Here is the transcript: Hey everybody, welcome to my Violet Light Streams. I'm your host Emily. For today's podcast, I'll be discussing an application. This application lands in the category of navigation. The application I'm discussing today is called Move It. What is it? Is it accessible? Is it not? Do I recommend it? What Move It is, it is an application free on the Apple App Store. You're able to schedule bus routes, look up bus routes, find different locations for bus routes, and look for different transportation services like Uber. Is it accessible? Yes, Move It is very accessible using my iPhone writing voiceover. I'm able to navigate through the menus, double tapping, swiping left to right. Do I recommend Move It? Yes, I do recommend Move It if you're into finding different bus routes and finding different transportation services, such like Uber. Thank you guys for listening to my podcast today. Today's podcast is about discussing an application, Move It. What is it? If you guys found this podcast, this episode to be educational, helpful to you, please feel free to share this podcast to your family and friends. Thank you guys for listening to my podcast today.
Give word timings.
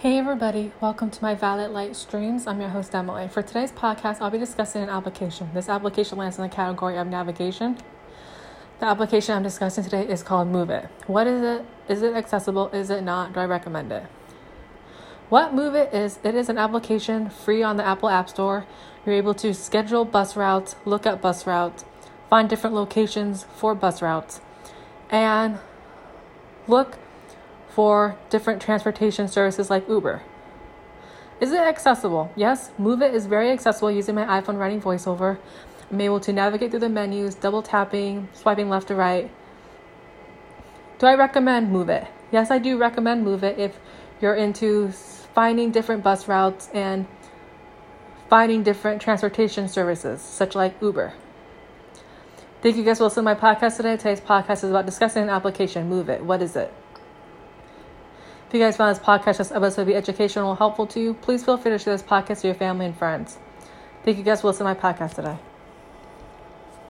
Hey 0.00 0.16
everybody, 0.16 0.72
welcome 0.80 1.10
to 1.10 1.22
my 1.22 1.34
Violet 1.34 1.72
Light 1.72 1.94
Streams. 1.94 2.46
I'm 2.46 2.58
your 2.58 2.70
host 2.70 2.94
Emily. 2.94 3.28
For 3.28 3.42
today's 3.42 3.70
podcast, 3.70 4.22
I'll 4.22 4.30
be 4.30 4.38
discussing 4.38 4.82
an 4.82 4.88
application. 4.88 5.50
This 5.52 5.68
application 5.68 6.16
lands 6.16 6.38
in 6.38 6.42
the 6.42 6.48
category 6.48 6.96
of 6.96 7.06
navigation. 7.06 7.76
The 8.78 8.86
application 8.86 9.36
I'm 9.36 9.42
discussing 9.42 9.84
today 9.84 10.08
is 10.08 10.22
called 10.22 10.48
Move 10.48 10.70
It. 10.70 10.88
What 11.06 11.26
is 11.26 11.42
it? 11.42 11.66
Is 11.86 12.00
it 12.00 12.14
accessible? 12.14 12.68
Is 12.68 12.88
it 12.88 13.02
not? 13.02 13.34
Do 13.34 13.40
I 13.40 13.44
recommend 13.44 13.92
it? 13.92 14.04
What 15.28 15.52
Move 15.52 15.74
It 15.74 15.92
is, 15.92 16.18
it 16.24 16.34
is 16.34 16.48
an 16.48 16.56
application 16.56 17.28
free 17.28 17.62
on 17.62 17.76
the 17.76 17.86
Apple 17.86 18.08
App 18.08 18.30
Store. 18.30 18.64
You're 19.04 19.16
able 19.16 19.34
to 19.34 19.52
schedule 19.52 20.06
bus 20.06 20.34
routes, 20.34 20.76
look 20.86 21.04
up 21.04 21.20
bus 21.20 21.46
routes, 21.46 21.84
find 22.30 22.48
different 22.48 22.74
locations 22.74 23.44
for 23.54 23.74
bus 23.74 24.00
routes, 24.00 24.40
and 25.10 25.58
look 26.66 26.96
for 27.70 28.16
different 28.28 28.60
transportation 28.60 29.28
services 29.28 29.70
like 29.70 29.88
Uber. 29.88 30.22
Is 31.40 31.52
it 31.52 31.60
accessible? 31.60 32.30
Yes, 32.36 32.70
Move 32.76 33.00
It 33.00 33.14
is 33.14 33.26
very 33.26 33.50
accessible 33.50 33.90
using 33.90 34.14
my 34.14 34.24
iPhone 34.40 34.58
writing 34.58 34.82
voiceover. 34.82 35.38
I'm 35.90 36.00
able 36.00 36.20
to 36.20 36.32
navigate 36.32 36.70
through 36.70 36.80
the 36.80 36.88
menus, 36.88 37.34
double 37.34 37.62
tapping, 37.62 38.28
swiping 38.34 38.68
left 38.68 38.88
to 38.88 38.94
right. 38.94 39.30
Do 40.98 41.06
I 41.06 41.14
recommend 41.14 41.72
Move 41.72 41.88
It? 41.88 42.06
Yes, 42.30 42.50
I 42.50 42.58
do 42.58 42.76
recommend 42.76 43.24
Move 43.24 43.42
It 43.42 43.58
if 43.58 43.78
you're 44.20 44.34
into 44.34 44.92
finding 44.92 45.70
different 45.70 46.02
bus 46.02 46.28
routes 46.28 46.68
and 46.74 47.06
finding 48.28 48.62
different 48.62 49.00
transportation 49.00 49.66
services, 49.66 50.20
such 50.20 50.54
like 50.54 50.80
Uber. 50.82 51.14
Thank 52.60 52.76
you 52.76 52.84
guys 52.84 52.98
for 52.98 53.04
listening 53.04 53.24
to 53.24 53.34
my 53.34 53.40
podcast 53.40 53.78
today. 53.78 53.96
Today's 53.96 54.20
podcast 54.20 54.62
is 54.62 54.70
about 54.70 54.84
discussing 54.84 55.22
an 55.22 55.30
application, 55.30 55.88
Move 55.88 56.10
It. 56.10 56.22
What 56.22 56.42
is 56.42 56.54
it? 56.54 56.70
If 58.50 58.54
you 58.54 58.58
guys 58.58 58.76
found 58.76 58.96
this 58.96 59.00
podcast, 59.00 59.36
this 59.36 59.52
episode 59.52 59.82
to 59.82 59.86
be 59.86 59.94
educational, 59.94 60.56
helpful 60.56 60.84
to 60.88 60.98
you, 60.98 61.14
please 61.14 61.44
feel 61.44 61.56
free 61.56 61.70
to 61.70 61.78
share 61.78 61.94
this 61.94 62.02
podcast 62.02 62.40
to 62.40 62.48
your 62.48 62.56
family 62.56 62.84
and 62.84 62.96
friends. 62.96 63.38
Thank 64.02 64.18
you 64.18 64.24
guys 64.24 64.40
for 64.40 64.48
listening 64.48 64.74
to 64.74 64.82
my 64.82 64.92
podcast 64.92 65.14
today. 65.14 65.38